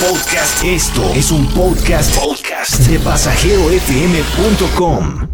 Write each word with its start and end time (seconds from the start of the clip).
podcast. 0.00 0.64
Esto 0.64 1.12
es 1.14 1.30
un 1.30 1.46
podcast, 1.48 2.16
de 2.86 2.98
pasajerofm.com. 2.98 5.28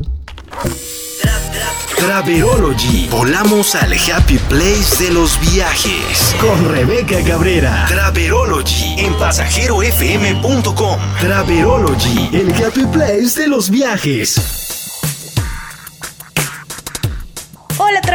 Traverology. 1.97 3.09
Volamos 3.11 3.75
al 3.75 3.93
happy 3.93 4.39
place 4.49 5.05
de 5.05 5.11
los 5.13 5.39
viajes. 5.53 6.35
Con 6.41 6.69
Rebeca 6.69 7.23
Cabrera. 7.25 7.87
Traverology. 7.89 8.95
En 8.99 9.15
pasajerofm.com. 9.15 10.99
Traverology. 11.21 12.31
El 12.33 12.53
happy 12.55 12.87
place 12.87 13.41
de 13.41 13.49
los 13.49 13.71
viajes. 13.71 14.62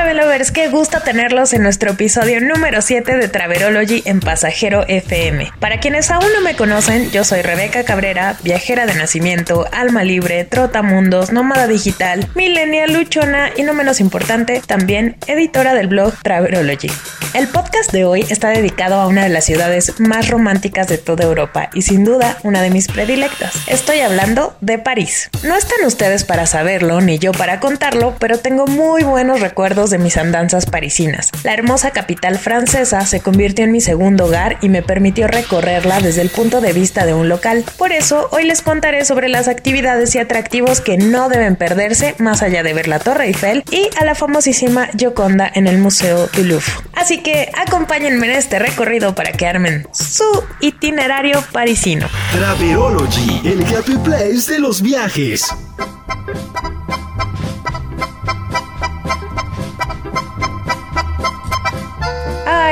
Travelovers, 0.07 0.51
qué 0.51 0.69
gusto 0.69 1.01
tenerlos 1.01 1.51
en 1.51 1.63
nuestro 1.63 1.91
episodio 1.91 2.39
número 2.39 2.81
7 2.81 3.17
de 3.17 3.27
Traverology 3.27 4.03
en 4.05 4.21
Pasajero 4.21 4.85
FM. 4.87 5.51
Para 5.59 5.81
quienes 5.81 6.09
aún 6.11 6.31
no 6.33 6.39
me 6.39 6.55
conocen, 6.55 7.11
yo 7.11 7.25
soy 7.25 7.41
Rebeca 7.41 7.83
Cabrera, 7.83 8.37
viajera 8.41 8.85
de 8.85 8.95
nacimiento, 8.95 9.65
alma 9.73 10.05
libre, 10.05 10.45
trotamundos, 10.45 11.33
nómada 11.33 11.67
digital, 11.67 12.25
millennial, 12.35 12.93
luchona 12.93 13.49
y 13.57 13.63
no 13.63 13.73
menos 13.73 13.99
importante, 13.99 14.61
también 14.65 15.17
editora 15.27 15.73
del 15.73 15.87
blog 15.87 16.13
Traverology. 16.23 16.89
El 17.33 17.47
podcast 17.49 17.91
de 17.91 18.05
hoy 18.05 18.25
está 18.29 18.49
dedicado 18.49 18.95
a 18.95 19.07
una 19.07 19.23
de 19.23 19.29
las 19.29 19.45
ciudades 19.45 19.99
más 19.99 20.29
románticas 20.29 20.87
de 20.87 20.97
toda 20.97 21.25
Europa 21.25 21.69
y 21.73 21.81
sin 21.83 22.03
duda 22.03 22.37
una 22.43 22.61
de 22.61 22.69
mis 22.69 22.87
predilectas. 22.87 23.53
Estoy 23.67 23.99
hablando 23.99 24.55
de 24.61 24.79
París. 24.79 25.29
No 25.43 25.55
están 25.55 25.85
ustedes 25.85 26.23
para 26.23 26.45
saberlo 26.45 27.01
ni 27.01 27.19
yo 27.19 27.33
para 27.33 27.59
contarlo, 27.59 28.15
pero 28.19 28.39
tengo 28.39 28.65
muy 28.65 29.03
buenos 29.03 29.41
recuerdos 29.41 29.89
de 29.89 29.99
mis 29.99 30.17
andanzas 30.17 30.65
parisinas. 30.65 31.29
La 31.43 31.53
hermosa 31.53 31.91
capital 31.91 32.39
francesa 32.39 33.05
se 33.05 33.19
convirtió 33.19 33.65
en 33.65 33.71
mi 33.71 33.81
segundo 33.81 34.25
hogar 34.25 34.57
y 34.61 34.69
me 34.69 34.81
permitió 34.81 35.27
recorrerla 35.27 35.99
desde 35.99 36.21
el 36.21 36.29
punto 36.29 36.61
de 36.61 36.73
vista 36.73 37.05
de 37.05 37.13
un 37.13 37.29
local. 37.29 37.65
Por 37.77 37.91
eso, 37.91 38.29
hoy 38.31 38.45
les 38.45 38.61
contaré 38.61 39.05
sobre 39.05 39.29
las 39.29 39.47
actividades 39.47 40.15
y 40.15 40.19
atractivos 40.19 40.81
que 40.81 40.97
no 40.97 41.29
deben 41.29 41.55
perderse 41.55 42.15
más 42.17 42.41
allá 42.41 42.63
de 42.63 42.73
ver 42.73 42.87
la 42.87 42.99
Torre 42.99 43.25
Eiffel 43.25 43.63
y 43.69 43.89
a 43.99 44.05
la 44.05 44.15
famosísima 44.15 44.87
Gioconda 44.97 45.51
en 45.53 45.67
el 45.67 45.77
Museo 45.77 46.27
du 46.27 46.43
Louvre. 46.43 46.71
Así 46.93 47.16
que 47.21 47.51
acompáñenme 47.55 48.27
en 48.27 48.33
este 48.33 48.59
recorrido 48.59 49.15
para 49.15 49.31
que 49.31 49.45
armen 49.45 49.87
su 49.93 50.43
itinerario 50.59 51.43
parisino. 51.51 52.07
Traverology, 52.31 53.41
el 53.45 53.63
happy 53.75 53.97
place 53.97 54.51
de 54.51 54.59
los 54.59 54.81
viajes. 54.81 55.47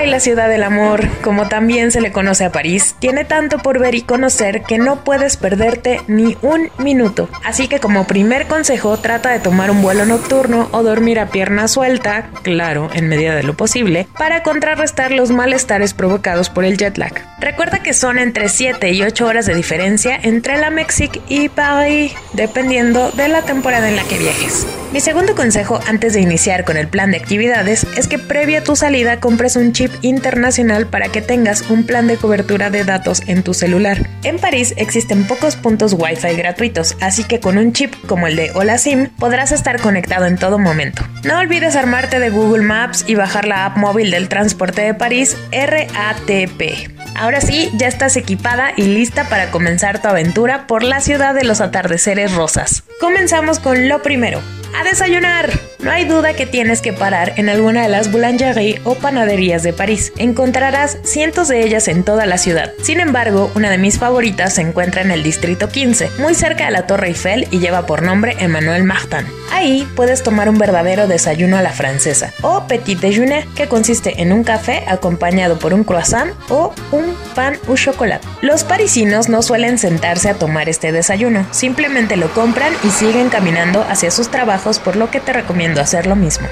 La 0.08 0.20
ciudad 0.20 0.50
del 0.50 0.64
amor, 0.64 1.08
como 1.22 1.48
también 1.48 1.92
se 1.92 2.02
le 2.02 2.12
conoce 2.12 2.46
a 2.46 2.52
París, 2.52 2.96
tiene 3.00 3.26
tanto 3.26 3.60
por 3.60 3.80
ver 3.80 3.96
y 3.96 4.02
conocer 4.02 4.64
que 4.64 4.78
no 4.78 5.04
puedes 5.04 5.38
perderte 5.38 6.02
ni 6.08 6.38
un 6.42 6.70
minuto. 6.78 7.30
Así 7.44 7.68
que 7.68 7.80
como 7.80 8.08
primer 8.08 8.48
consejo, 8.48 8.98
trata 8.98 9.32
de 9.32 9.40
tomar 9.40 9.72
un 9.72 9.82
vuelo 9.82 10.06
nocturno 10.06 10.70
o 10.72 10.84
dormir 10.84 11.20
a 11.20 11.28
pierna 11.28 11.68
suelta, 11.68 12.30
claro, 12.44 12.90
en 12.94 13.08
medida 13.08 13.36
de 13.36 13.44
lo 13.44 13.56
posible, 13.56 14.08
para 14.18 14.44
contrarrestar 14.44 15.12
los 15.12 15.32
malestares 15.32 15.94
provocados 15.94 16.50
por 16.50 16.66
el 16.66 16.78
jet 16.78 16.98
lag. 16.98 17.14
Recuerda 17.40 17.80
que 17.80 17.94
son 17.94 18.18
entre 18.18 18.50
7 18.50 18.92
y 18.92 19.04
8 19.04 19.26
horas 19.26 19.46
de 19.46 19.56
diferencia 19.56 20.20
entre 20.22 20.58
la 20.58 20.70
Mexique 20.70 21.22
y 21.28 21.50
París, 21.50 22.14
dependiendo 22.34 23.12
de 23.12 23.28
la 23.28 23.42
temporada 23.42 23.90
en 23.90 23.96
la 23.96 24.04
que 24.04 24.18
viajes. 24.18 24.66
Mi 24.96 25.02
segundo 25.02 25.36
consejo 25.36 25.82
antes 25.88 26.14
de 26.14 26.22
iniciar 26.22 26.64
con 26.64 26.78
el 26.78 26.88
plan 26.88 27.12
de 27.12 27.18
actividades 27.18 27.86
es 27.98 28.08
que 28.08 28.18
previa 28.18 28.60
a 28.60 28.64
tu 28.64 28.78
salida 28.78 29.20
compres 29.20 29.58
un 29.58 29.74
chip 29.74 29.92
internacional 30.02 30.88
para 30.88 31.10
que 31.10 31.22
tengas 31.22 31.70
un 31.70 31.86
plan 31.86 32.08
de 32.08 32.18
cobertura 32.18 32.70
de 32.70 32.84
datos 32.84 33.22
en 33.28 33.44
tu 33.44 33.54
celular. 33.54 34.10
En 34.24 34.38
París 34.40 34.74
existen 34.78 35.26
pocos 35.26 35.56
puntos 35.56 35.94
Wi-Fi 35.94 36.36
gratuitos, 36.36 36.98
así 37.02 37.24
que 37.24 37.40
con 37.40 37.58
un 37.58 37.74
chip 37.74 37.94
como 38.08 38.28
el 38.28 38.36
de 38.36 38.52
Hola 38.54 38.78
SIM 38.78 39.10
podrás 39.18 39.52
estar 39.52 39.80
conectado 39.80 40.26
en 40.26 40.38
todo 40.38 40.60
momento. 40.60 41.04
No 41.24 41.40
olvides 41.40 41.76
armarte 41.76 42.20
de 42.20 42.30
Google 42.30 42.64
Maps 42.64 43.06
y 43.08 43.16
bajar 43.16 43.48
la 43.48 43.66
app 43.66 43.78
móvil 43.78 44.12
del 44.12 44.30
transporte 44.30 44.82
de 44.82 44.94
París 44.94 45.38
RATP. 45.52 46.92
Ahora 47.16 47.40
sí, 47.40 47.72
ya 47.76 47.88
estás 47.88 48.18
equipada 48.18 48.74
y 48.76 48.84
lista 48.84 49.30
para 49.30 49.50
comenzar 49.50 50.02
tu 50.02 50.10
aventura 50.10 50.68
por 50.68 50.84
la 50.84 51.00
ciudad 51.00 51.34
de 51.34 51.46
los 51.46 51.62
atardeceres 51.62 52.34
rosas. 52.34 52.84
Comenzamos 53.00 53.60
con 53.60 53.88
lo 53.88 54.02
primero, 54.02 54.42
a 54.80 54.84
desayunar. 54.84 55.50
No 55.86 55.92
hay 55.92 56.06
duda 56.06 56.34
que 56.34 56.48
tienes 56.48 56.82
que 56.82 56.94
parar 56.94 57.34
en 57.38 57.48
alguna 57.48 57.84
de 57.84 57.90
las 57.90 58.12
boulangeries 58.12 58.82
o 58.86 58.96
panaderías 58.96 59.62
de 59.62 59.72
París. 59.72 60.12
Encontrarás 60.18 60.98
cientos 61.04 61.48
de 61.48 61.64
ellas 61.64 61.88
en 61.88 62.04
toda 62.04 62.26
la 62.26 62.40
ciudad. 62.40 62.74
Sin 62.82 63.00
embargo, 63.00 63.52
una 63.54 63.70
de 63.70 63.78
mis 63.78 64.00
favoritas 64.00 64.56
se 64.56 64.64
encuentra 64.64 65.04
en 65.04 65.12
el 65.12 65.22
distrito 65.22 65.70
15, 65.70 66.10
muy 66.18 66.34
cerca 66.34 66.66
de 66.66 66.72
la 66.72 66.88
Torre 66.88 67.10
Eiffel 67.10 67.48
y 67.52 67.60
lleva 67.60 67.86
por 67.86 68.02
nombre 68.02 68.36
Emmanuel 68.40 68.84
Martin. 68.84 69.28
Ahí 69.52 69.88
puedes 69.96 70.24
tomar 70.24 70.50
un 70.50 70.58
verdadero 70.58 71.08
desayuno 71.08 71.56
a 71.56 71.62
la 71.62 71.70
francesa 71.70 72.34
o 72.42 72.66
petit 72.66 73.00
déjeuner, 73.00 73.46
que 73.56 73.68
consiste 73.68 74.24
en 74.24 74.34
un 74.34 74.44
café 74.44 74.86
acompañado 74.88 75.60
por 75.60 75.76
un 75.76 75.84
croissant 75.84 76.32
o 76.50 76.74
un 76.92 77.16
pan 77.36 77.60
au 77.68 77.78
chocolat. 77.78 78.24
Los 78.42 78.64
parisinos 78.64 79.30
no 79.30 79.44
suelen 79.44 79.78
sentarse 79.78 80.30
a 80.30 80.34
tomar 80.34 80.68
este 80.68 80.92
desayuno, 80.92 81.46
simplemente 81.52 82.18
lo 82.18 82.34
compran 82.34 82.74
y 82.84 82.90
siguen 82.90 83.30
caminando 83.30 83.86
hacia 83.88 84.10
sus 84.10 84.32
trabajos, 84.32 84.80
por 84.80 84.96
lo 84.96 85.12
que 85.12 85.20
te 85.20 85.32
recomiendo 85.32 85.75
hacer 85.82 86.08
lo 86.08 86.16
mismo. 86.16 86.48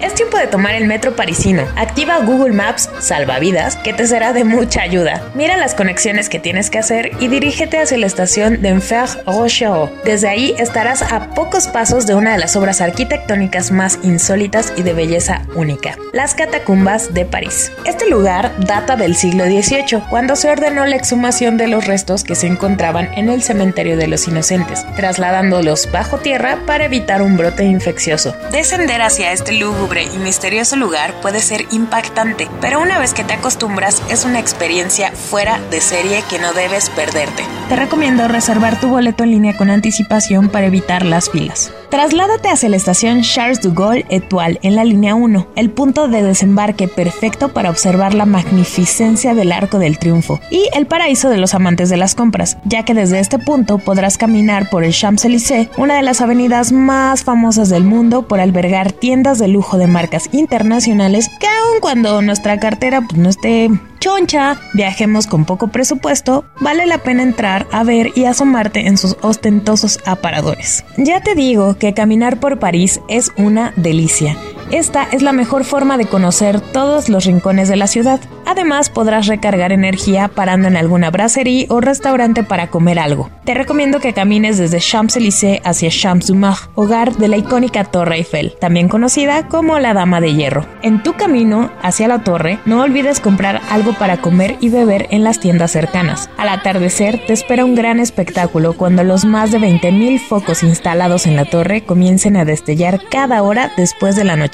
Es 0.00 0.14
tiempo 0.14 0.38
de 0.38 0.46
tomar 0.46 0.74
el 0.74 0.86
metro 0.86 1.16
parisino. 1.16 1.64
Activa 1.74 2.18
Google 2.18 2.52
Maps 2.52 2.88
Salvavidas, 3.00 3.76
que 3.76 3.92
te 3.92 4.06
será 4.06 4.32
de 4.32 4.44
mucha 4.44 4.82
ayuda. 4.82 5.22
Mira 5.34 5.56
las 5.56 5.74
conexiones 5.74 6.28
que 6.28 6.38
tienes 6.38 6.70
que 6.70 6.78
hacer 6.78 7.10
y 7.18 7.26
dirígete 7.26 7.78
hacia 7.78 7.98
la 7.98 8.06
estación 8.06 8.62
de 8.62 8.68
Enfer 8.68 9.08
Rochereau. 9.26 9.90
Desde 10.04 10.28
ahí 10.28 10.54
estarás 10.58 11.02
a 11.02 11.30
pocos 11.30 11.66
pasos 11.66 12.06
de 12.06 12.14
una 12.14 12.32
de 12.32 12.38
las 12.38 12.54
obras 12.54 12.80
arquitectónicas 12.80 13.72
más 13.72 13.98
insólitas 14.02 14.72
y 14.76 14.82
de 14.82 14.92
belleza 14.92 15.42
única, 15.56 15.96
las 16.12 16.34
catacumbas 16.34 17.12
de 17.12 17.24
París. 17.24 17.72
Este 17.84 18.08
lugar 18.08 18.52
data 18.58 18.94
del 18.94 19.16
siglo 19.16 19.44
XVIII, 19.46 20.04
cuando 20.08 20.36
se 20.36 20.48
ordenó 20.48 20.86
la 20.86 20.96
exhumación 20.96 21.56
de 21.56 21.66
los 21.66 21.86
restos 21.86 22.22
que 22.22 22.36
se 22.36 22.46
encontraban 22.46 23.10
en 23.14 23.28
el 23.28 23.42
cementerio 23.42 23.96
de 23.96 24.06
los 24.06 24.28
inocentes, 24.28 24.86
trasladándolos 24.94 25.90
bajo 25.90 26.18
tierra 26.18 26.58
para 26.66 26.84
evitar 26.84 27.20
un 27.20 27.36
brote 27.36 27.64
infeccioso. 27.64 28.36
Descender 28.52 29.02
hacia 29.02 29.32
este 29.32 29.52
lugar 29.52 29.87
y 29.96 30.18
misterioso 30.18 30.76
lugar 30.76 31.14
puede 31.22 31.40
ser 31.40 31.66
impactante, 31.70 32.48
pero 32.60 32.80
una 32.80 32.98
vez 32.98 33.14
que 33.14 33.24
te 33.24 33.32
acostumbras 33.32 34.02
es 34.10 34.24
una 34.24 34.38
experiencia 34.38 35.12
fuera 35.12 35.58
de 35.70 35.80
serie 35.80 36.22
que 36.28 36.38
no 36.38 36.52
debes 36.52 36.90
perderte. 36.90 37.42
Te 37.68 37.76
recomiendo 37.76 38.28
reservar 38.28 38.78
tu 38.78 38.88
boleto 38.88 39.24
en 39.24 39.30
línea 39.30 39.56
con 39.56 39.70
anticipación 39.70 40.50
para 40.50 40.66
evitar 40.66 41.04
las 41.04 41.30
filas. 41.30 41.72
Trasládate 41.90 42.50
hacia 42.50 42.68
la 42.68 42.76
estación 42.76 43.22
Charles 43.22 43.62
de 43.62 43.70
Gaulle 43.70 44.04
Etoile 44.10 44.58
en 44.62 44.76
la 44.76 44.84
línea 44.84 45.14
1, 45.14 45.48
el 45.56 45.70
punto 45.70 46.06
de 46.06 46.22
desembarque 46.22 46.86
perfecto 46.86 47.48
para 47.48 47.70
observar 47.70 48.12
la 48.12 48.26
magnificencia 48.26 49.34
del 49.34 49.52
Arco 49.52 49.78
del 49.78 49.98
Triunfo 49.98 50.38
y 50.50 50.68
el 50.74 50.86
paraíso 50.86 51.30
de 51.30 51.38
los 51.38 51.54
amantes 51.54 51.88
de 51.88 51.96
las 51.96 52.14
compras, 52.14 52.58
ya 52.66 52.84
que 52.84 52.92
desde 52.92 53.20
este 53.20 53.38
punto 53.38 53.78
podrás 53.78 54.18
caminar 54.18 54.68
por 54.68 54.84
el 54.84 54.92
Champs-Élysées, 54.92 55.70
una 55.78 55.96
de 55.96 56.02
las 56.02 56.20
avenidas 56.20 56.72
más 56.72 57.24
famosas 57.24 57.70
del 57.70 57.84
mundo 57.84 58.28
por 58.28 58.38
albergar 58.38 58.92
tiendas 58.92 59.38
de 59.38 59.48
lujo 59.48 59.78
de 59.78 59.86
marcas 59.86 60.28
internacionales 60.32 61.30
que 61.40 61.46
aun 61.46 61.80
cuando 61.80 62.20
nuestra 62.20 62.60
cartera 62.60 63.00
pues, 63.00 63.18
no 63.18 63.30
esté 63.30 63.70
choncha, 64.00 64.58
viajemos 64.74 65.26
con 65.26 65.44
poco 65.44 65.68
presupuesto, 65.68 66.44
vale 66.60 66.86
la 66.86 66.98
pena 66.98 67.22
entrar 67.22 67.66
a 67.72 67.84
ver 67.84 68.12
y 68.14 68.24
asomarte 68.24 68.86
en 68.86 68.96
sus 68.96 69.16
ostentosos 69.22 70.00
aparadores. 70.06 70.84
Ya 70.96 71.20
te 71.20 71.34
digo 71.34 71.76
que 71.78 71.94
caminar 71.94 72.40
por 72.40 72.58
París 72.58 73.00
es 73.08 73.32
una 73.36 73.72
delicia. 73.76 74.36
Esta 74.70 75.04
es 75.04 75.22
la 75.22 75.32
mejor 75.32 75.64
forma 75.64 75.96
de 75.96 76.06
conocer 76.06 76.60
todos 76.60 77.08
los 77.08 77.24
rincones 77.24 77.68
de 77.68 77.76
la 77.76 77.86
ciudad. 77.86 78.20
Además, 78.48 78.88
podrás 78.88 79.26
recargar 79.26 79.72
energía 79.72 80.28
parando 80.28 80.68
en 80.68 80.78
alguna 80.78 81.10
brasserie 81.10 81.66
o 81.68 81.82
restaurante 81.82 82.42
para 82.42 82.68
comer 82.68 82.98
algo. 82.98 83.28
Te 83.44 83.52
recomiendo 83.52 84.00
que 84.00 84.14
camines 84.14 84.56
desde 84.56 84.80
Champs-Élysées 84.80 85.60
hacia 85.64 85.90
Champs-du-Mars, 85.90 86.70
hogar 86.74 87.14
de 87.16 87.28
la 87.28 87.36
icónica 87.36 87.84
Torre 87.84 88.16
Eiffel, 88.16 88.54
también 88.58 88.88
conocida 88.88 89.48
como 89.48 89.78
la 89.78 89.92
Dama 89.92 90.22
de 90.22 90.32
Hierro. 90.32 90.64
En 90.80 91.02
tu 91.02 91.12
camino 91.12 91.70
hacia 91.82 92.08
la 92.08 92.24
torre, 92.24 92.58
no 92.64 92.80
olvides 92.80 93.20
comprar 93.20 93.60
algo 93.68 93.92
para 93.92 94.16
comer 94.16 94.56
y 94.60 94.70
beber 94.70 95.08
en 95.10 95.24
las 95.24 95.40
tiendas 95.40 95.72
cercanas. 95.72 96.30
Al 96.38 96.48
atardecer, 96.48 97.20
te 97.26 97.34
espera 97.34 97.66
un 97.66 97.74
gran 97.74 98.00
espectáculo 98.00 98.72
cuando 98.72 99.04
los 99.04 99.26
más 99.26 99.50
de 99.50 99.58
20.000 99.58 100.20
focos 100.20 100.62
instalados 100.62 101.26
en 101.26 101.36
la 101.36 101.44
torre 101.44 101.82
comiencen 101.82 102.38
a 102.38 102.46
destellar 102.46 102.98
cada 103.10 103.42
hora 103.42 103.72
después 103.76 104.16
de 104.16 104.24
la 104.24 104.36
noche 104.36 104.48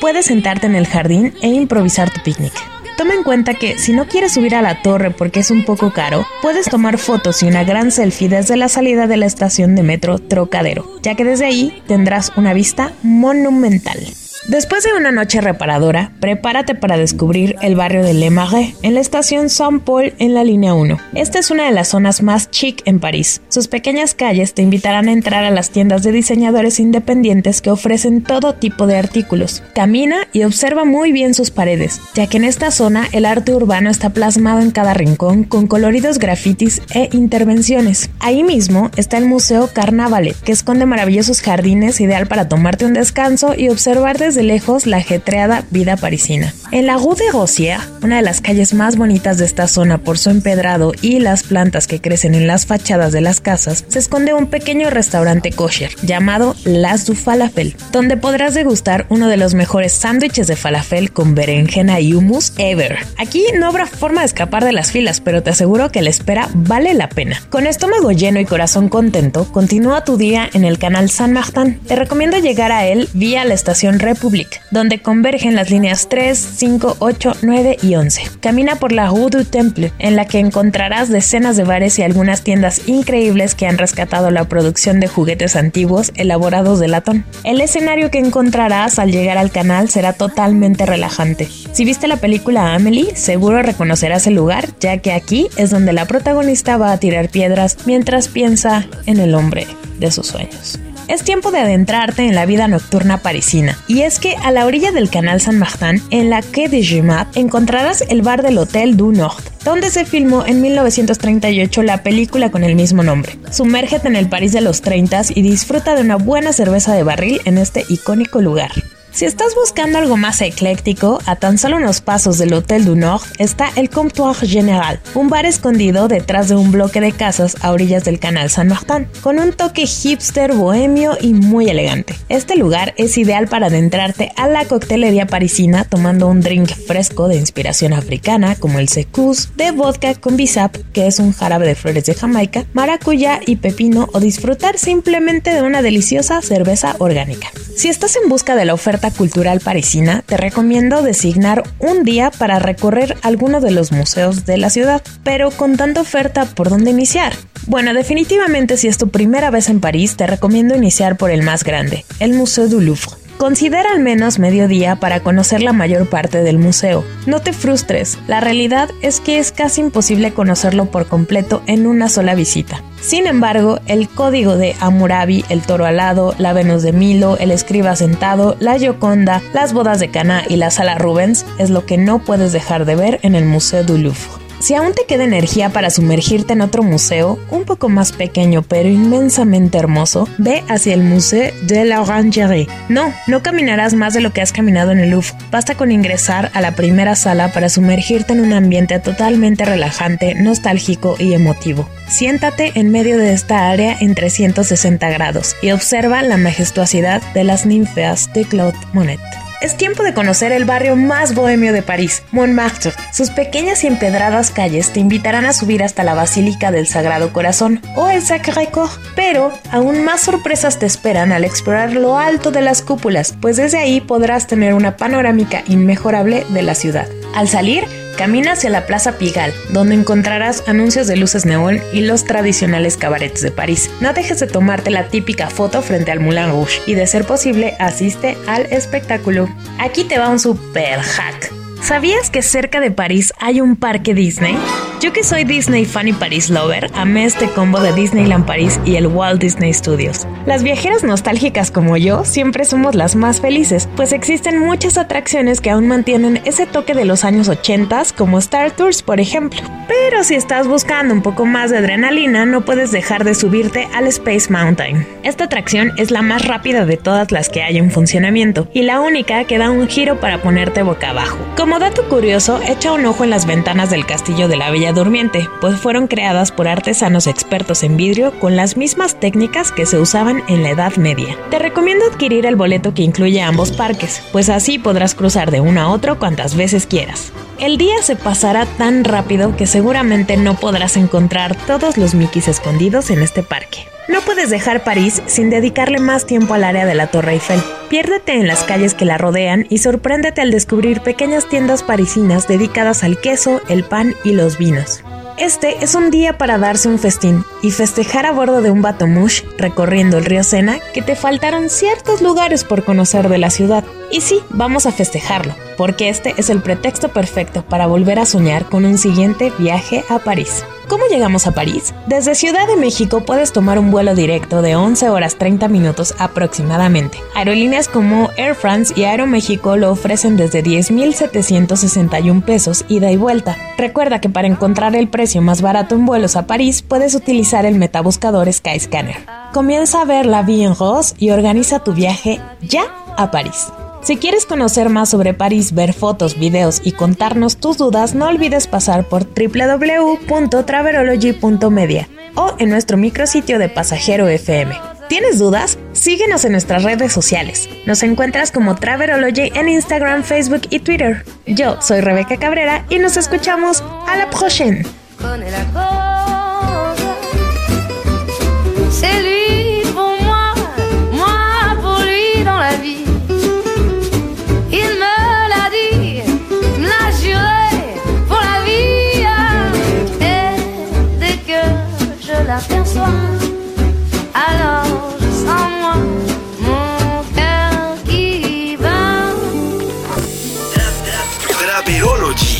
Puedes 0.00 0.26
sentarte 0.26 0.66
en 0.66 0.74
el 0.74 0.86
jardín 0.86 1.34
e 1.42 1.48
improvisar 1.48 2.10
tu 2.10 2.22
picnic. 2.22 2.52
Toma 2.98 3.14
en 3.14 3.22
cuenta 3.22 3.54
que 3.54 3.78
si 3.78 3.92
no 3.92 4.08
quieres 4.08 4.32
subir 4.32 4.56
a 4.56 4.60
la 4.60 4.82
torre 4.82 5.12
porque 5.12 5.38
es 5.38 5.52
un 5.52 5.64
poco 5.64 5.92
caro, 5.92 6.26
puedes 6.42 6.68
tomar 6.68 6.98
fotos 6.98 7.44
y 7.44 7.46
una 7.46 7.62
gran 7.62 7.92
selfie 7.92 8.28
desde 8.28 8.56
la 8.56 8.68
salida 8.68 9.06
de 9.06 9.16
la 9.16 9.26
estación 9.26 9.76
de 9.76 9.84
metro 9.84 10.18
Trocadero, 10.18 10.84
ya 11.00 11.14
que 11.14 11.24
desde 11.24 11.44
ahí 11.44 11.80
tendrás 11.86 12.32
una 12.36 12.54
vista 12.54 12.92
monumental. 13.04 13.98
Después 14.46 14.84
de 14.84 14.94
una 14.94 15.10
noche 15.10 15.40
reparadora, 15.40 16.12
prepárate 16.20 16.74
para 16.74 16.96
descubrir 16.96 17.56
el 17.60 17.74
barrio 17.74 18.02
de 18.02 18.14
Le 18.14 18.30
Marais 18.30 18.74
en 18.82 18.94
la 18.94 19.00
estación 19.00 19.50
Saint-Paul 19.50 20.14
en 20.18 20.32
la 20.32 20.44
línea 20.44 20.74
1. 20.74 20.96
Esta 21.14 21.38
es 21.38 21.50
una 21.50 21.66
de 21.66 21.72
las 21.72 21.88
zonas 21.88 22.22
más 22.22 22.50
chic 22.50 22.80
en 22.86 23.00
París. 23.00 23.42
Sus 23.48 23.68
pequeñas 23.68 24.14
calles 24.14 24.54
te 24.54 24.62
invitarán 24.62 25.08
a 25.08 25.12
entrar 25.12 25.44
a 25.44 25.50
las 25.50 25.70
tiendas 25.70 26.02
de 26.02 26.12
diseñadores 26.12 26.80
independientes 26.80 27.60
que 27.60 27.70
ofrecen 27.70 28.22
todo 28.22 28.54
tipo 28.54 28.86
de 28.86 28.96
artículos. 28.96 29.62
Camina 29.74 30.28
y 30.32 30.44
observa 30.44 30.84
muy 30.84 31.12
bien 31.12 31.34
sus 31.34 31.50
paredes, 31.50 32.00
ya 32.14 32.26
que 32.28 32.38
en 32.38 32.44
esta 32.44 32.70
zona 32.70 33.06
el 33.12 33.26
arte 33.26 33.54
urbano 33.54 33.90
está 33.90 34.10
plasmado 34.10 34.60
en 34.60 34.70
cada 34.70 34.94
rincón 34.94 35.44
con 35.44 35.66
coloridos 35.66 36.18
grafitis 36.18 36.80
e 36.94 37.10
intervenciones. 37.12 38.08
Ahí 38.20 38.44
mismo 38.44 38.90
está 38.96 39.18
el 39.18 39.26
Museo 39.26 39.68
Carnavalet, 39.72 40.40
que 40.40 40.52
esconde 40.52 40.86
maravillosos 40.86 41.42
jardines 41.42 42.00
ideal 42.00 42.28
para 42.28 42.48
tomarte 42.48 42.86
un 42.86 42.94
descanso 42.94 43.54
y 43.54 43.68
observar 43.68 44.16
desde 44.28 44.42
lejos 44.42 44.86
la 44.86 44.98
ajetreada 44.98 45.64
vida 45.70 45.96
parisina. 45.96 46.52
En 46.70 46.86
la 46.86 46.96
Rue 46.96 47.16
de 47.16 47.32
Rossier, 47.32 47.78
una 48.02 48.16
de 48.16 48.22
las 48.22 48.40
calles 48.40 48.74
más 48.74 48.96
bonitas 48.96 49.38
de 49.38 49.46
esta 49.46 49.66
zona 49.68 49.98
por 49.98 50.18
su 50.18 50.30
empedrado 50.30 50.92
y 51.00 51.18
las 51.18 51.42
plantas 51.42 51.86
que 51.86 52.00
crecen 52.00 52.34
en 52.34 52.46
las 52.46 52.66
fachadas 52.66 53.12
de 53.12 53.20
las 53.20 53.40
casas, 53.40 53.84
se 53.88 53.98
esconde 53.98 54.34
un 54.34 54.46
pequeño 54.48 54.90
restaurante 54.90 55.50
kosher 55.50 55.90
llamado 56.02 56.54
Las 56.64 57.06
du 57.06 57.14
Falafel, 57.14 57.74
donde 57.90 58.16
podrás 58.16 58.54
degustar 58.54 59.06
uno 59.08 59.28
de 59.28 59.38
los 59.38 59.54
mejores 59.54 59.92
sándwiches 59.92 60.46
de 60.46 60.56
falafel 60.56 61.10
con 61.10 61.34
berenjena 61.34 62.00
y 62.00 62.12
hummus 62.12 62.52
ever. 62.58 62.98
Aquí 63.16 63.44
no 63.58 63.68
habrá 63.68 63.86
forma 63.86 64.20
de 64.20 64.26
escapar 64.26 64.64
de 64.64 64.72
las 64.72 64.92
filas, 64.92 65.20
pero 65.20 65.42
te 65.42 65.50
aseguro 65.50 65.90
que 65.90 66.02
la 66.02 66.10
espera 66.10 66.48
vale 66.52 66.92
la 66.92 67.08
pena. 67.08 67.42
Con 67.48 67.66
estómago 67.66 68.12
lleno 68.12 68.40
y 68.40 68.44
corazón 68.44 68.88
contento, 68.88 69.50
continúa 69.52 70.04
tu 70.04 70.16
día 70.16 70.50
en 70.52 70.64
el 70.64 70.78
canal 70.78 71.08
San 71.08 71.32
Martin. 71.32 71.80
Te 71.86 71.96
recomiendo 71.96 72.38
llegar 72.38 72.72
a 72.72 72.86
él 72.86 73.08
vía 73.14 73.44
la 73.44 73.54
estación 73.54 73.98
República 73.98 74.58
donde 74.70 75.00
convergen 75.00 75.54
las 75.54 75.70
líneas 75.70 76.08
3, 76.08 76.38
5, 76.58 76.96
8, 76.98 77.32
9 77.42 77.76
y 77.82 77.94
11. 77.94 78.22
Camina 78.40 78.74
por 78.76 78.90
la 78.90 79.06
Rue 79.06 79.44
Temple, 79.44 79.92
en 80.00 80.16
la 80.16 80.24
que 80.26 80.40
encontrarás 80.40 81.08
decenas 81.08 81.56
de 81.56 81.62
bares 81.62 81.96
y 82.00 82.02
algunas 82.02 82.42
tiendas 82.42 82.88
increíbles 82.88 83.54
que 83.54 83.68
han 83.68 83.78
rescatado 83.78 84.32
la 84.32 84.48
producción 84.48 84.98
de 84.98 85.06
juguetes 85.06 85.54
antiguos 85.54 86.10
elaborados 86.16 86.80
de 86.80 86.88
latón. 86.88 87.24
El 87.44 87.60
escenario 87.60 88.10
que 88.10 88.18
encontrarás 88.18 88.98
al 88.98 89.12
llegar 89.12 89.38
al 89.38 89.52
canal 89.52 89.88
será 89.88 90.14
totalmente 90.14 90.84
relajante. 90.84 91.48
Si 91.72 91.84
viste 91.84 92.08
la 92.08 92.16
película 92.16 92.74
Amelie, 92.74 93.14
seguro 93.14 93.62
reconocerás 93.62 94.26
el 94.26 94.34
lugar, 94.34 94.68
ya 94.80 94.98
que 94.98 95.12
aquí 95.12 95.46
es 95.56 95.70
donde 95.70 95.92
la 95.92 96.06
protagonista 96.06 96.76
va 96.76 96.90
a 96.90 96.98
tirar 96.98 97.28
piedras 97.28 97.76
mientras 97.86 98.26
piensa 98.26 98.88
en 99.06 99.20
el 99.20 99.36
hombre 99.36 99.68
de 100.00 100.10
sus 100.10 100.26
sueños 100.26 100.80
es 101.08 101.24
tiempo 101.24 101.50
de 101.50 101.58
adentrarte 101.58 102.26
en 102.26 102.34
la 102.34 102.46
vida 102.46 102.68
nocturna 102.68 103.18
parisina. 103.18 103.78
Y 103.88 104.02
es 104.02 104.18
que 104.18 104.36
a 104.36 104.52
la 104.52 104.66
orilla 104.66 104.92
del 104.92 105.10
canal 105.10 105.40
San 105.40 105.58
Martin, 105.58 106.02
en 106.10 106.30
la 106.30 106.42
Quai 106.42 106.68
de 106.68 106.82
Gemat, 106.82 107.36
encontrarás 107.36 108.04
el 108.08 108.22
bar 108.22 108.42
del 108.42 108.58
Hotel 108.58 108.96
du 108.96 109.12
Nord, 109.12 109.42
donde 109.64 109.90
se 109.90 110.04
filmó 110.04 110.46
en 110.46 110.60
1938 110.60 111.82
la 111.82 112.02
película 112.02 112.50
con 112.50 112.62
el 112.62 112.76
mismo 112.76 113.02
nombre. 113.02 113.38
Sumérgete 113.50 114.08
en 114.08 114.16
el 114.16 114.28
París 114.28 114.52
de 114.52 114.60
los 114.60 114.82
30 114.82 115.08
y 115.34 115.42
disfruta 115.42 115.94
de 115.94 116.02
una 116.02 116.16
buena 116.16 116.52
cerveza 116.52 116.94
de 116.94 117.02
barril 117.02 117.40
en 117.44 117.56
este 117.56 117.84
icónico 117.88 118.40
lugar. 118.40 118.70
Si 119.10 119.24
estás 119.24 119.54
buscando 119.56 119.98
algo 119.98 120.16
más 120.16 120.40
ecléctico, 120.42 121.18
a 121.26 121.34
tan 121.34 121.58
solo 121.58 121.78
unos 121.78 122.00
pasos 122.00 122.38
del 122.38 122.52
Hotel 122.52 122.84
du 122.84 122.94
Nord 122.94 123.22
está 123.38 123.70
el 123.74 123.90
Comptoir 123.90 124.36
General, 124.36 125.00
un 125.14 125.28
bar 125.28 125.44
escondido 125.44 126.06
detrás 126.06 126.48
de 126.48 126.54
un 126.54 126.70
bloque 126.70 127.00
de 127.00 127.12
casas 127.12 127.56
a 127.62 127.72
orillas 127.72 128.04
del 128.04 128.20
canal 128.20 128.48
San 128.48 128.68
Martín, 128.68 129.08
con 129.22 129.40
un 129.40 129.52
toque 129.52 129.86
hipster, 129.86 130.52
bohemio 130.54 131.16
y 131.20 131.32
muy 131.32 131.68
elegante. 131.68 132.14
Este 132.28 132.54
lugar 132.54 132.94
es 132.96 133.18
ideal 133.18 133.48
para 133.48 133.66
adentrarte 133.66 134.30
a 134.36 134.46
la 134.46 134.66
coctelería 134.66 135.26
parisina 135.26 135.84
tomando 135.84 136.28
un 136.28 136.40
drink 136.40 136.68
fresco 136.68 137.26
de 137.26 137.36
inspiración 137.36 137.94
africana 137.94 138.54
como 138.54 138.78
el 138.78 138.88
secus 138.88 139.56
de 139.56 139.72
vodka 139.72 140.14
con 140.14 140.36
bisap, 140.36 140.76
que 140.92 141.08
es 141.08 141.18
un 141.18 141.32
jarabe 141.32 141.66
de 141.66 141.74
flores 141.74 142.04
de 142.04 142.14
Jamaica, 142.14 142.66
maracuyá 142.72 143.40
y 143.44 143.56
pepino 143.56 144.08
o 144.12 144.20
disfrutar 144.20 144.78
simplemente 144.78 145.52
de 145.52 145.62
una 145.62 145.82
deliciosa 145.82 146.40
cerveza 146.42 146.94
orgánica. 146.98 147.48
Si 147.74 147.88
estás 147.88 148.16
en 148.16 148.28
busca 148.28 148.56
de 148.56 148.64
la 148.64 148.74
oferta 148.74 148.97
cultural 149.10 149.60
parisina, 149.60 150.22
te 150.26 150.36
recomiendo 150.36 151.02
designar 151.02 151.62
un 151.78 152.04
día 152.04 152.30
para 152.30 152.58
recorrer 152.58 153.16
alguno 153.22 153.60
de 153.60 153.70
los 153.70 153.92
museos 153.92 154.44
de 154.44 154.58
la 154.58 154.70
ciudad. 154.70 155.02
Pero 155.24 155.50
con 155.50 155.76
tanta 155.76 156.00
oferta, 156.00 156.44
¿por 156.44 156.68
dónde 156.68 156.90
iniciar? 156.90 157.32
Bueno, 157.66 157.94
definitivamente 157.94 158.76
si 158.76 158.88
es 158.88 158.98
tu 158.98 159.08
primera 159.08 159.50
vez 159.50 159.68
en 159.68 159.80
París, 159.80 160.16
te 160.16 160.26
recomiendo 160.26 160.74
iniciar 160.74 161.16
por 161.16 161.30
el 161.30 161.42
más 161.42 161.64
grande, 161.64 162.04
el 162.18 162.32
Museo 162.32 162.68
du 162.68 162.80
Louvre. 162.80 163.12
Considera 163.38 163.92
al 163.92 164.00
menos 164.00 164.40
medio 164.40 164.66
día 164.66 164.96
para 164.96 165.20
conocer 165.20 165.62
la 165.62 165.72
mayor 165.72 166.08
parte 166.08 166.42
del 166.42 166.58
museo. 166.58 167.04
No 167.24 167.40
te 167.40 167.52
frustres, 167.52 168.18
la 168.26 168.40
realidad 168.40 168.90
es 169.00 169.20
que 169.20 169.38
es 169.38 169.52
casi 169.52 169.80
imposible 169.80 170.32
conocerlo 170.32 170.90
por 170.90 171.06
completo 171.06 171.62
en 171.66 171.86
una 171.86 172.08
sola 172.08 172.34
visita. 172.34 172.82
Sin 173.00 173.26
embargo, 173.26 173.78
el 173.86 174.08
código 174.08 174.56
de 174.56 174.74
Hammurabi, 174.80 175.44
el 175.48 175.62
toro 175.62 175.86
alado, 175.86 176.34
la 176.38 176.52
Venus 176.52 176.82
de 176.82 176.92
Milo, 176.92 177.36
el 177.38 177.50
escriba 177.50 177.94
sentado, 177.96 178.56
la 178.58 178.78
Gioconda, 178.78 179.40
las 179.54 179.72
bodas 179.72 180.00
de 180.00 180.10
Cana 180.10 180.42
y 180.48 180.56
la 180.56 180.70
sala 180.70 180.96
Rubens 180.96 181.46
es 181.58 181.70
lo 181.70 181.86
que 181.86 181.96
no 181.96 182.18
puedes 182.18 182.52
dejar 182.52 182.84
de 182.84 182.96
ver 182.96 183.20
en 183.22 183.34
el 183.34 183.44
Museo 183.44 183.84
du 183.84 183.98
Louvre. 183.98 184.47
Si 184.60 184.74
aún 184.74 184.92
te 184.92 185.04
queda 185.06 185.24
energía 185.24 185.70
para 185.70 185.88
sumergirte 185.88 186.52
en 186.52 186.62
otro 186.62 186.82
museo, 186.82 187.38
un 187.50 187.64
poco 187.64 187.88
más 187.88 188.12
pequeño 188.12 188.62
pero 188.62 188.88
inmensamente 188.88 189.78
hermoso, 189.78 190.28
ve 190.38 190.64
hacia 190.68 190.94
el 190.94 191.02
Musée 191.02 191.54
de 191.62 191.84
la 191.84 192.02
Orangerie. 192.02 192.66
No, 192.88 193.14
no 193.28 193.42
caminarás 193.42 193.94
más 193.94 194.14
de 194.14 194.20
lo 194.20 194.32
que 194.32 194.40
has 194.40 194.52
caminado 194.52 194.90
en 194.90 194.98
el 194.98 195.10
Louvre. 195.10 195.32
Basta 195.52 195.76
con 195.76 195.92
ingresar 195.92 196.50
a 196.54 196.60
la 196.60 196.74
primera 196.74 197.14
sala 197.14 197.52
para 197.52 197.68
sumergirte 197.68 198.32
en 198.32 198.40
un 198.40 198.52
ambiente 198.52 198.98
totalmente 198.98 199.64
relajante, 199.64 200.34
nostálgico 200.34 201.14
y 201.18 201.34
emotivo. 201.34 201.88
Siéntate 202.08 202.72
en 202.74 202.90
medio 202.90 203.16
de 203.16 203.32
esta 203.32 203.70
área 203.70 203.96
en 204.00 204.14
360 204.14 205.08
grados 205.10 205.54
y 205.62 205.70
observa 205.70 206.22
la 206.22 206.36
majestuosidad 206.36 207.22
de 207.32 207.44
las 207.44 207.64
ninfeas 207.64 208.32
de 208.32 208.44
Claude 208.44 208.78
Monet. 208.92 209.20
Es 209.60 209.76
tiempo 209.76 210.04
de 210.04 210.14
conocer 210.14 210.52
el 210.52 210.64
barrio 210.64 210.94
más 210.94 211.34
bohemio 211.34 211.72
de 211.72 211.82
París, 211.82 212.22
Montmartre. 212.30 212.92
Sus 213.12 213.30
pequeñas 213.30 213.82
y 213.82 213.88
empedradas 213.88 214.52
calles 214.52 214.92
te 214.92 215.00
invitarán 215.00 215.46
a 215.46 215.52
subir 215.52 215.82
hasta 215.82 216.04
la 216.04 216.14
Basílica 216.14 216.70
del 216.70 216.86
Sagrado 216.86 217.32
Corazón 217.32 217.82
o 217.96 218.08
el 218.08 218.22
Sacré-Cœur, 218.22 218.88
pero 219.16 219.52
aún 219.72 220.04
más 220.04 220.20
sorpresas 220.20 220.78
te 220.78 220.86
esperan 220.86 221.32
al 221.32 221.42
explorar 221.42 221.92
lo 221.92 222.18
alto 222.18 222.52
de 222.52 222.62
las 222.62 222.82
cúpulas, 222.82 223.34
pues 223.40 223.56
desde 223.56 223.78
ahí 223.78 224.00
podrás 224.00 224.46
tener 224.46 224.74
una 224.74 224.96
panorámica 224.96 225.64
inmejorable 225.66 226.46
de 226.50 226.62
la 226.62 226.76
ciudad. 226.76 227.08
Al 227.34 227.48
salir, 227.48 227.84
Camina 228.18 228.54
hacia 228.54 228.68
la 228.68 228.84
Plaza 228.84 229.16
Pigalle, 229.16 229.54
donde 229.70 229.94
encontrarás 229.94 230.64
anuncios 230.66 231.06
de 231.06 231.14
luces 231.14 231.46
neón 231.46 231.80
y 231.92 232.00
los 232.00 232.24
tradicionales 232.24 232.96
cabarets 232.96 233.42
de 233.42 233.52
París. 233.52 233.92
No 234.00 234.12
dejes 234.12 234.40
de 234.40 234.48
tomarte 234.48 234.90
la 234.90 235.06
típica 235.06 235.50
foto 235.50 235.82
frente 235.82 236.10
al 236.10 236.18
Moulin 236.18 236.50
Rouge 236.50 236.80
y 236.84 236.94
de 236.94 237.06
ser 237.06 237.24
posible 237.24 237.76
asiste 237.78 238.36
al 238.48 238.62
espectáculo. 238.72 239.48
Aquí 239.78 240.02
te 240.02 240.18
va 240.18 240.30
un 240.30 240.40
super 240.40 240.98
hack. 240.98 241.52
¿Sabías 241.80 242.28
que 242.28 242.42
cerca 242.42 242.80
de 242.80 242.90
París 242.90 243.32
hay 243.38 243.60
un 243.60 243.76
parque 243.76 244.14
Disney? 244.14 244.58
Yo 245.00 245.12
que 245.12 245.22
soy 245.22 245.44
Disney 245.44 245.84
fan 245.84 246.08
y 246.08 246.12
París 246.12 246.50
lover, 246.50 246.90
amé 246.92 247.24
este 247.24 247.48
combo 247.50 247.78
de 247.80 247.92
Disneyland 247.92 248.44
París 248.44 248.80
y 248.84 248.96
el 248.96 249.06
Walt 249.06 249.40
Disney 249.40 249.72
Studios. 249.72 250.26
Las 250.44 250.64
viajeras 250.64 251.04
nostálgicas 251.04 251.70
como 251.70 251.96
yo 251.96 252.24
siempre 252.24 252.64
somos 252.64 252.96
las 252.96 253.14
más 253.14 253.40
felices, 253.40 253.88
pues 253.94 254.12
existen 254.12 254.58
muchas 254.58 254.98
atracciones 254.98 255.60
que 255.60 255.70
aún 255.70 255.86
mantienen 255.86 256.40
ese 256.44 256.66
toque 256.66 256.94
de 256.94 257.04
los 257.04 257.24
años 257.24 257.48
80 257.48 258.02
como 258.16 258.38
Star 258.38 258.72
Tours, 258.72 259.02
por 259.02 259.20
ejemplo. 259.20 259.60
Pero 259.86 260.24
si 260.24 260.34
estás 260.34 260.66
buscando 260.66 261.14
un 261.14 261.22
poco 261.22 261.46
más 261.46 261.70
de 261.70 261.78
adrenalina, 261.78 262.44
no 262.44 262.64
puedes 262.64 262.90
dejar 262.90 263.24
de 263.24 263.34
subirte 263.34 263.88
al 263.94 264.06
Space 264.08 264.50
Mountain. 264.50 265.06
Esta 265.22 265.44
atracción 265.44 265.92
es 265.96 266.10
la 266.10 266.22
más 266.22 266.44
rápida 266.44 266.86
de 266.86 266.96
todas 266.96 267.30
las 267.30 267.48
que 267.48 267.62
hay 267.62 267.78
en 267.78 267.90
funcionamiento 267.90 268.68
y 268.74 268.82
la 268.82 269.00
única 269.00 269.44
que 269.44 269.58
da 269.58 269.70
un 269.70 269.86
giro 269.86 270.18
para 270.18 270.42
ponerte 270.42 270.82
boca 270.82 271.10
abajo. 271.10 271.38
Como 271.56 271.78
dato 271.78 272.08
curioso, 272.08 272.60
echa 272.66 272.92
un 272.92 273.06
ojo 273.06 273.24
en 273.24 273.30
las 273.30 273.46
ventanas 273.46 273.90
del 273.90 274.06
castillo 274.06 274.48
de 274.48 274.56
la 274.56 274.70
Durmiente, 274.92 275.48
pues 275.60 275.76
fueron 275.78 276.06
creadas 276.06 276.52
por 276.52 276.68
artesanos 276.68 277.26
expertos 277.26 277.82
en 277.82 277.96
vidrio 277.96 278.32
con 278.38 278.56
las 278.56 278.76
mismas 278.76 279.18
técnicas 279.18 279.72
que 279.72 279.86
se 279.86 279.98
usaban 279.98 280.42
en 280.48 280.62
la 280.62 280.70
Edad 280.70 280.96
Media. 280.96 281.36
Te 281.50 281.58
recomiendo 281.58 282.04
adquirir 282.06 282.46
el 282.46 282.56
boleto 282.56 282.94
que 282.94 283.02
incluye 283.02 283.42
ambos 283.42 283.72
parques, 283.72 284.22
pues 284.32 284.48
así 284.48 284.78
podrás 284.78 285.14
cruzar 285.14 285.50
de 285.50 285.60
uno 285.60 285.80
a 285.80 285.88
otro 285.88 286.18
cuantas 286.18 286.56
veces 286.56 286.86
quieras. 286.86 287.32
El 287.58 287.76
día 287.76 288.02
se 288.02 288.16
pasará 288.16 288.66
tan 288.66 289.04
rápido 289.04 289.56
que 289.56 289.66
seguramente 289.66 290.36
no 290.36 290.54
podrás 290.54 290.96
encontrar 290.96 291.56
todos 291.66 291.96
los 291.96 292.14
Mickeys 292.14 292.48
escondidos 292.48 293.10
en 293.10 293.22
este 293.22 293.42
parque. 293.42 293.86
No 294.08 294.22
puedes 294.22 294.48
dejar 294.48 294.84
París 294.84 295.22
sin 295.26 295.50
dedicarle 295.50 295.98
más 295.98 296.24
tiempo 296.24 296.54
al 296.54 296.64
área 296.64 296.86
de 296.86 296.94
la 296.94 297.08
Torre 297.08 297.32
Eiffel. 297.32 297.62
Piérdete 297.90 298.32
en 298.32 298.46
las 298.46 298.64
calles 298.64 298.94
que 298.94 299.04
la 299.04 299.18
rodean 299.18 299.66
y 299.68 299.78
sorpréndete 299.78 300.40
al 300.40 300.50
descubrir 300.50 301.02
pequeñas 301.02 301.46
tiendas 301.46 301.82
parisinas 301.82 302.48
dedicadas 302.48 303.04
al 303.04 303.20
queso, 303.20 303.60
el 303.68 303.84
pan 303.84 304.14
y 304.24 304.32
los 304.32 304.56
vinos. 304.56 305.04
Este 305.36 305.84
es 305.84 305.94
un 305.94 306.10
día 306.10 306.38
para 306.38 306.56
darse 306.56 306.88
un 306.88 306.98
festín 306.98 307.44
y 307.62 307.70
festejar 307.70 308.24
a 308.24 308.32
bordo 308.32 308.62
de 308.62 308.70
un 308.70 308.80
bateau 308.82 309.28
recorriendo 309.58 310.18
el 310.18 310.24
río 310.24 310.42
Sena 310.42 310.78
que 310.94 311.02
te 311.02 311.14
faltaron 311.14 311.68
ciertos 311.68 312.22
lugares 312.22 312.64
por 312.64 312.84
conocer 312.84 313.28
de 313.28 313.38
la 313.38 313.50
ciudad. 313.50 313.84
Y 314.10 314.20
sí, 314.20 314.40
vamos 314.50 314.86
a 314.86 314.92
festejarlo, 314.92 315.54
porque 315.76 316.08
este 316.08 316.34
es 316.38 316.50
el 316.50 316.62
pretexto 316.62 317.08
perfecto 317.10 317.62
para 317.62 317.86
volver 317.86 318.18
a 318.18 318.26
soñar 318.26 318.64
con 318.66 318.84
un 318.84 318.98
siguiente 318.98 319.52
viaje 319.58 320.04
a 320.08 320.18
París. 320.18 320.64
¿Cómo 320.88 321.04
llegamos 321.04 321.46
a 321.46 321.52
París? 321.52 321.92
Desde 322.06 322.34
Ciudad 322.34 322.66
de 322.66 322.76
México 322.76 323.20
puedes 323.20 323.52
tomar 323.52 323.78
un 323.78 323.90
vuelo 323.90 324.14
directo 324.14 324.62
de 324.62 324.74
11 324.74 325.10
horas 325.10 325.36
30 325.36 325.68
minutos 325.68 326.14
aproximadamente. 326.18 327.18
Aerolíneas 327.34 327.88
como 327.88 328.30
Air 328.38 328.54
France 328.54 328.94
y 328.96 329.04
Aeroméxico 329.04 329.76
lo 329.76 329.90
ofrecen 329.90 330.38
desde 330.38 330.64
10.761 330.64 332.42
pesos 332.42 332.86
ida 332.88 333.10
y 333.10 333.18
vuelta. 333.18 333.54
Recuerda 333.76 334.22
que 334.22 334.30
para 334.30 334.48
encontrar 334.48 334.96
el 334.96 335.08
precio 335.08 335.42
más 335.42 335.60
barato 335.60 335.94
en 335.94 336.06
vuelos 336.06 336.36
a 336.36 336.46
París 336.46 336.80
puedes 336.80 337.14
utilizar 337.14 337.66
el 337.66 337.74
metabuscador 337.74 338.50
Skyscanner. 338.50 339.26
Comienza 339.52 340.00
a 340.00 340.06
ver 340.06 340.24
la 340.24 340.40
vie 340.40 340.64
en 340.64 340.74
rose 340.74 341.14
y 341.18 341.30
organiza 341.30 341.80
tu 341.80 341.92
viaje 341.92 342.40
ya 342.62 342.84
a 343.18 343.30
París. 343.30 343.68
Si 344.02 344.16
quieres 344.16 344.46
conocer 344.46 344.88
más 344.88 345.10
sobre 345.10 345.34
París, 345.34 345.74
ver 345.74 345.92
fotos, 345.92 346.38
videos 346.38 346.80
y 346.82 346.92
contarnos 346.92 347.58
tus 347.58 347.76
dudas, 347.76 348.14
no 348.14 348.28
olvides 348.28 348.66
pasar 348.66 349.06
por 349.08 349.26
www.traverology.media 349.26 352.08
o 352.34 352.54
en 352.58 352.70
nuestro 352.70 352.96
micrositio 352.96 353.58
de 353.58 353.68
Pasajero 353.68 354.26
FM. 354.28 354.74
¿Tienes 355.08 355.38
dudas? 355.38 355.78
Síguenos 355.92 356.44
en 356.44 356.52
nuestras 356.52 356.84
redes 356.84 357.12
sociales. 357.12 357.68
Nos 357.86 358.02
encuentras 358.02 358.52
como 358.52 358.76
Traverology 358.76 359.50
en 359.54 359.68
Instagram, 359.68 360.22
Facebook 360.22 360.62
y 360.70 360.80
Twitter. 360.80 361.24
Yo 361.46 361.80
soy 361.80 362.00
Rebeca 362.00 362.36
Cabrera 362.36 362.84
y 362.90 362.98
nos 362.98 363.16
escuchamos 363.16 363.82
a 364.06 364.16
la 364.16 364.30
prochaine. 364.30 364.84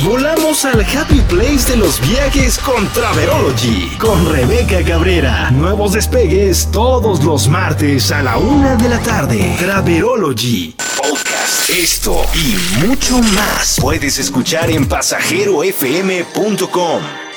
Volamos 0.08 0.64
al 0.64 0.80
Happy 0.80 1.20
Place 1.28 1.70
de 1.70 1.76
los 1.76 2.00
viajes 2.00 2.58
con 2.58 2.88
Traverology, 2.94 3.90
con 3.98 4.26
Rebeca 4.32 4.82
Cabrera. 4.82 5.50
Nuevos 5.50 5.92
despegues 5.92 6.70
todos 6.72 7.22
los 7.22 7.46
martes 7.46 8.10
a 8.10 8.22
la 8.22 8.38
una 8.38 8.76
de 8.76 8.88
la 8.88 9.00
tarde. 9.00 9.54
Traverology 9.58 10.74
Podcast. 10.96 11.68
Esto 11.68 12.22
y 12.34 12.56
mucho 12.86 13.18
más 13.18 13.76
puedes 13.78 14.18
escuchar 14.18 14.70
en 14.70 14.88
pasajerofm.com. 14.88 17.27